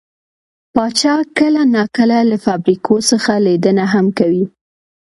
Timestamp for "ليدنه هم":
3.45-4.05